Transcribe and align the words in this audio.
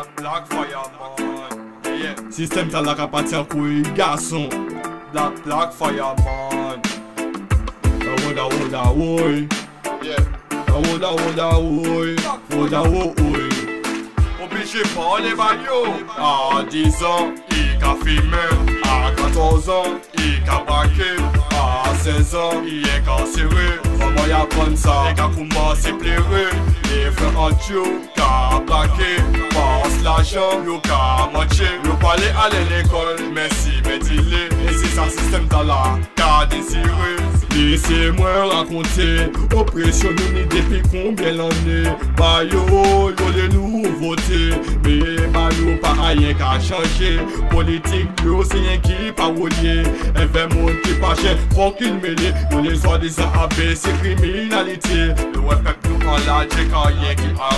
Black, 0.00 0.16
black 0.16 0.46
fireman. 0.46 1.76
Yeah. 1.84 2.14
Système 2.30 2.70
ta 2.70 2.80
la 2.80 2.94
kapati 2.94 3.34
an 3.34 3.44
kouy 3.44 3.82
garçon 3.94 4.48
Black, 5.12 5.44
black 5.44 5.72
fireman. 5.74 6.80
Woda 8.24 8.44
woda 8.48 8.82
woy 8.96 9.46
Yeah. 10.02 10.16
Woda 10.68 11.10
woy 11.60 12.16
Woda 12.56 12.82
wo 12.82 13.12
woy 13.18 13.50
Obligé 14.42 14.82
par 14.94 15.20
les 15.20 15.34
maillots. 15.34 15.92
À 16.16 16.62
10 16.64 17.04
ans, 17.04 17.34
il 17.50 17.84
a 17.84 17.94
fumé. 18.02 18.48
À 18.84 19.10
14 19.16 19.68
ans, 19.68 19.82
il 20.14 20.48
a 20.48 20.64
braqué. 20.64 21.16
À 21.52 21.94
16 21.94 22.34
ans, 22.34 22.62
il 22.66 22.86
est 22.86 23.04
carcéré. 23.04 23.78
Maman 23.98 24.26
y 24.26 24.32
a 24.32 24.46
prendre 24.46 24.78
ça. 24.78 25.12
Il 25.14 25.20
a 25.20 25.28
commencé 25.28 25.90
à 25.90 25.92
pleurer. 25.92 26.48
Les 26.84 27.10
frères 27.10 27.38
en 27.38 27.50
duo, 27.50 27.84
qu'a 28.14 28.60
braqué. 28.66 29.16
Passe 29.50 29.79
machan 30.30 30.64
Yo 30.64 30.80
ka 30.80 31.30
matche, 31.32 31.68
yo 31.84 31.96
pale 31.96 32.32
ale 32.36 32.64
l'ekol 32.70 33.32
Men 33.34 33.50
si 33.50 33.80
betile, 33.82 34.48
e 34.68 34.72
se 34.72 34.86
sa 34.94 35.08
sistem 35.08 35.48
ta 35.48 35.62
la 35.62 35.98
Ka 36.16 36.46
desire 36.46 37.16
Lise 37.50 38.12
mwen 38.12 38.50
rakonte 38.50 39.30
Opresyon 39.56 40.14
nou 40.14 40.32
ni 40.34 40.44
depi 40.52 40.82
konbyen 40.90 41.40
l'ane 41.40 41.96
Ba 42.16 42.42
yo, 42.46 42.62
yo 43.10 43.30
le 43.34 43.48
nou 43.50 43.90
vote. 44.00 44.38
Me 44.84 45.26
ba 45.34 45.48
nou 45.56 45.74
pa 45.82 45.96
ayen 46.08 46.36
ka 46.38 46.58
chanje. 46.62 47.18
Politik 47.50 48.22
yo 48.24 48.44
se 48.46 48.60
yen 48.62 48.80
ki 48.86 49.10
pa 49.18 49.28
wodye 49.34 49.82
Evè 50.14 50.46
moun 50.54 50.78
ki 50.84 50.94
pa 51.02 51.16
chen, 51.18 51.38
fokil 51.56 51.98
mele 52.02 52.30
Yo 52.52 52.62
le 52.62 52.76
zwa 52.78 52.98
de 53.02 53.10
zan 53.10 53.34
abe 53.34 53.74
se 53.74 53.92
kriminalite. 53.98 55.10
Yo 55.34 55.50
efek 55.56 55.88
nou 55.88 55.98
pa 56.06 56.20
la 56.28 56.44
dje 56.46 56.68
ka 56.70 56.86
yen 57.02 57.18
ki 57.18 57.34
a 57.34 57.49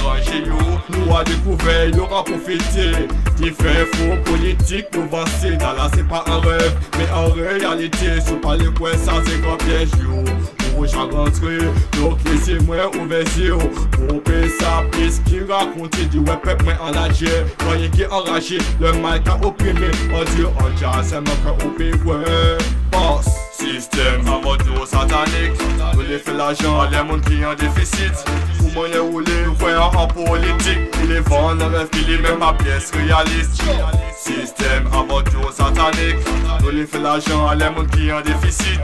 découvert, 1.25 1.89
il 1.89 2.01
aura 2.01 2.25
profité. 2.25 2.93
Des 3.39 3.51
faits 3.51 3.95
faux 3.97 4.17
politiques, 4.31 4.87
nous 4.95 5.09
vaccins 5.09 5.59
Là 5.59 5.91
c'est 5.95 6.07
pas 6.07 6.25
un 6.29 6.39
rêve, 6.41 6.75
mais 6.97 7.07
en 7.13 7.31
réalité 7.33 8.21
Sous 8.25 8.37
pas 8.37 8.57
les 8.57 8.73
coins, 8.73 8.93
ça 8.93 9.15
c'est 9.25 9.41
comme 9.41 9.57
piège 9.59 9.89
Pour 10.75 10.87
j'ai 10.87 10.97
rentré, 10.97 11.59
donc 12.01 12.19
laissez-moi 12.25 12.91
ouvert 13.01 13.25
yo 13.39 13.59
Pour 13.59 14.23
ça, 14.61 14.85
qui 15.27 15.41
raconte 15.41 16.09
Du 16.11 16.19
web 16.19 16.39
pep, 16.43 16.63
moi 16.63 16.75
en 16.81 16.93
la 16.93 17.13
j'ai 17.13 17.45
Croyez 17.59 17.89
qui 17.89 18.05
enragé, 18.07 18.59
le 18.81 18.93
mal 18.93 19.23
qu'a 19.23 19.37
opprimé. 19.45 19.91
Oh 20.15 20.25
Dieu, 20.37 20.47
oh 20.61 20.69
Dieu, 20.77 20.87
c'est 21.03 21.25
cœur 21.25 21.57
au 21.65 21.69
pays, 21.71 21.93
ouais 22.05 22.59
Boss 22.93 23.27
Système 23.53 24.23
votre 24.43 24.65
dos 24.65 24.87
satanique. 24.87 25.53
Nous 25.95 26.03
les 26.03 26.19
fait 26.19 26.35
l'argent, 26.35 26.89
les 26.91 27.03
mondes 27.03 27.23
qui 27.23 27.45
en 27.45 27.55
déficit 27.55 28.25
Pour 28.63 28.73
moi 28.75 28.89
les 28.89 28.99
rouler, 28.99 29.45
croyant 29.59 29.91
en 29.97 30.07
politique. 30.07 30.79
Vendent, 31.27 31.63
rêve, 31.63 31.89
ils 31.95 32.07
les 32.07 32.19
même 32.19 32.43
à 32.43 32.53
pièce 32.55 32.91
réaliste 32.93 33.63
Les 36.73 36.87
fait 36.87 37.01
l'argent, 37.01 37.53
les 37.53 37.69
mondes 37.69 37.91
qui 37.91 38.11
en 38.11 38.23
déficit. 38.23 38.81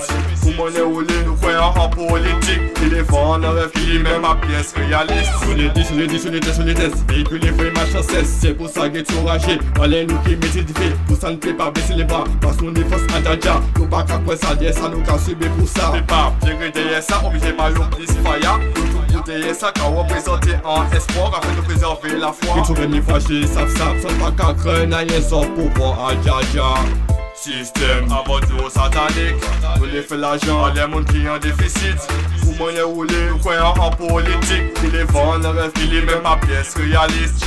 Pour 0.56 0.68
les 0.68 0.82
rouler, 0.82 1.14
nous 1.24 1.34
croyons 1.36 1.72
en 1.74 1.88
politique. 1.88 2.60
Les 2.90 3.00
vendent, 3.00 3.44
rêve, 3.44 3.70
les 3.86 3.98
même 3.98 4.24
à 4.26 4.34
pièce 4.34 4.74
réaliste. 4.76 5.32
Sur 5.42 5.54
les 5.54 5.70
dix, 5.70 5.86
sur 5.86 5.96
les 5.96 6.06
dix, 6.06 6.18
sur 6.18 6.30
les 6.30 6.40
tests, 6.40 6.54
sur 6.56 6.64
les 6.64 6.74
tests 6.74 7.10
Véhiculer, 7.10 7.48
faut 7.48 7.62
ma 7.74 7.86
chance 7.86 8.06
C'est 8.24 8.52
pour 8.52 8.68
ça 8.68 8.90
que 8.90 8.98
tu 8.98 9.14
enragé 9.16 9.58
Allez 9.80 10.04
nous 10.04 10.18
qui 10.18 10.36
métier 10.36 10.64
fait 10.76 10.94
Pour 11.06 11.16
ça 11.16 11.30
ne 11.30 11.36
peut 11.36 11.54
pas 11.54 11.70
baisser 11.70 11.94
les 11.94 12.04
bras. 12.04 12.24
Parce 12.42 12.58
qu'on 12.58 12.74
est 12.74 12.84
force 12.84 13.02
à 13.14 13.40
Dja 13.40 13.60
Nous 13.78 13.86
pas 13.86 14.02
qu'à 14.02 14.18
quoi 14.18 14.36
ça 14.36 14.48
ça 14.48 14.88
nous 14.90 15.02
qu'a 15.02 15.18
subi 15.18 15.46
pour 15.58 15.68
ça. 15.68 15.92
C'est 15.94 16.06
pas 16.06 16.34
bien 16.42 16.70
derrière 16.74 17.02
ça, 17.02 17.22
obligé 17.24 17.52
l'eau 17.52 17.84
plus 17.96 18.06
fire. 18.06 18.60
Tout 18.74 19.22
derrière 19.24 19.54
ça, 19.54 19.72
qu'a 19.72 19.84
représenté 19.84 20.50
en 20.62 20.84
espoir 20.94 21.40
Afin 21.40 21.54
de 21.54 21.60
préserver 21.62 22.18
la 22.20 22.32
foi. 22.32 22.62
Que 22.62 22.66
tout 22.66 22.90
les 22.90 23.00
fâchés 23.00 23.46
savent 23.46 23.74
ça 23.76 23.92
Sans 24.02 24.14
pas 24.22 24.30
qu'à 24.30 24.52
craindre 24.52 24.96
Rien 24.96 25.22
sans 25.22 25.46
pouvoir 25.46 26.08
à 26.08 26.22
Dja 26.22 26.40
Dja 26.52 27.17
Système. 27.40 28.10
À 28.10 28.24
votre 28.28 28.48
dos 28.48 28.68
satanique 28.68 29.36
Nous 29.78 29.86
les 29.86 30.02
fait 30.02 30.16
l'argent, 30.16 30.66
les 30.74 30.86
mondes 30.88 31.06
qui 31.06 31.28
en 31.28 31.38
déficit. 31.38 31.96
Pour 32.42 32.56
moi 32.56 32.72
les 32.72 32.82
rouler, 32.82 33.28
croyant 33.40 33.74
en 33.78 33.90
politique. 33.90 34.64
Ils 34.82 34.90
les 34.90 35.04
vendent, 35.04 35.46
rêve, 35.46 35.70
ils 35.76 35.90
les 35.90 36.02
même 36.02 36.26
à 36.26 36.36
pièce 36.36 36.74
réaliste. 36.74 37.44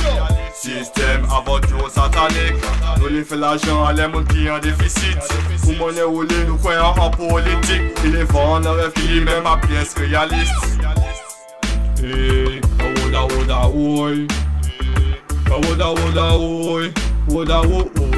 Système 0.54 1.26
à 1.30 1.42
votre 1.44 1.68
dos 1.68 1.88
satanique 1.90 2.54
Nous 3.00 3.08
les 3.08 3.22
fait 3.22 3.36
l'argent, 3.36 3.90
les 3.90 4.06
mondes 4.08 4.26
qui 4.28 4.50
en 4.50 4.58
déficit. 4.60 5.18
Pour 5.62 5.74
moi 5.74 5.92
les 5.92 6.02
rouler, 6.02 6.46
croyons 6.60 6.94
en 6.98 7.10
politique. 7.10 7.82
Ils 8.04 8.12
les 8.12 8.24
vendent, 8.24 8.66
rêve, 8.66 8.92
ils 8.96 9.14
les 9.16 9.20
même 9.20 9.46
à 9.46 9.58
pièce 9.58 9.94
réaliste. 9.94 10.78
Hey, 12.02 12.60
woda 12.80 13.26
woda 13.26 13.68
oi 13.68 14.26
Woda 15.50 15.88
woda 15.90 16.36
oi 16.38 16.92
Woda 17.28 17.60
wo 17.60 17.90
oi 18.00 18.11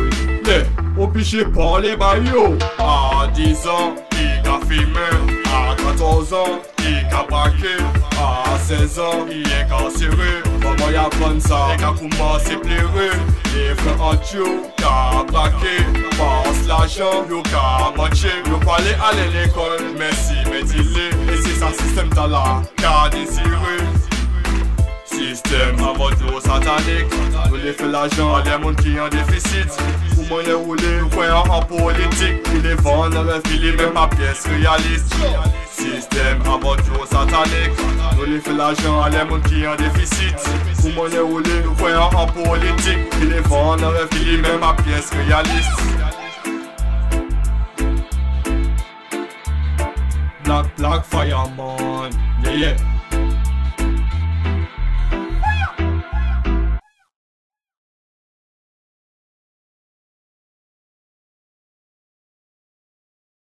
Obligé 1.15 1.45
par 1.45 1.79
les 1.79 1.97
maillots 1.97 2.59
À 2.77 3.29
10 3.33 3.69
ans, 3.69 3.95
il 4.15 4.49
a 4.49 4.59
fumé. 4.67 4.99
À 5.47 5.77
14 5.77 6.33
ans, 6.33 6.61
il 6.81 7.07
a 7.15 7.23
braqué. 7.31 7.77
À 8.19 8.59
16 8.59 8.99
ans, 8.99 9.27
il 9.31 9.43
est 9.43 9.69
carcéré. 9.69 10.43
Maman 10.61 10.91
y 10.91 10.97
a 10.97 11.05
prendre 11.05 11.41
ça, 11.41 11.69
il 11.79 11.85
a 11.85 11.93
commencé 11.93 12.55
à 12.55 12.59
pleurer. 12.59 13.11
Les 13.55 13.77
frères 13.77 14.21
duo, 14.29 14.63
qu'a 14.77 15.23
braqué. 15.31 15.85
Passe 16.19 16.67
l'argent, 16.67 17.25
yo 17.31 17.43
qu'a 17.43 17.93
manché. 17.97 18.31
Yo 18.51 18.59
pas 18.59 18.79
aller 18.79 18.97
à 19.01 19.13
l'école, 19.15 19.95
merci, 19.97 20.35
mais 20.51 20.65
dis-le. 20.65 21.33
Et 21.33 21.37
c'est 21.43 21.61
ça, 21.61 21.69
système 21.81 22.09
dans 22.09 22.27
Nous 27.51 27.57
les 27.57 27.73
fait 27.73 27.87
l'argent, 27.87 28.39
les 28.39 28.59
mondes 28.59 28.77
qui 28.77 28.99
en 28.99 29.09
déficit. 29.09 29.69
Pour 30.15 30.27
moi 30.29 30.43
les 30.43 30.53
rouler, 30.53 31.01
croyant 31.11 31.45
en 31.49 31.63
politique. 31.63 32.43
Ils 32.53 32.63
les 32.63 32.75
rêve, 32.75 33.43
ils 33.53 33.61
les 33.61 33.73
même 33.77 33.97
à 33.97 34.09
pièce 34.09 34.47
réaliste. 34.47 35.15
Système 35.71 36.41
à 36.43 36.59
dos 36.59 37.07
satanique. 37.07 37.71
Nous 38.19 38.25
les 38.25 38.41
fait 38.41 38.55
l'argent, 38.55 39.07
les 39.07 39.25
mondes 39.25 39.43
qui 39.43 39.67
en 39.67 39.77
déficit. 39.77 40.35
Pour 40.81 40.93
moi 40.95 41.09
les 41.09 41.21
rouler, 41.21 41.63
croyant 41.77 42.11
en 42.17 42.27
politique. 42.27 42.99
Ils 43.23 43.29
les 43.29 43.41
rêve, 43.41 44.09
ils 44.21 44.33
les 44.33 44.37
même 44.39 44.63
à 44.63 44.75
pièce 44.75 45.11
réaliste. 45.11 45.71
Black, 50.45 50.67
black 50.77 51.05
fireman. 51.05 52.11
Yeah, 52.43 52.53
yeah 52.53 52.94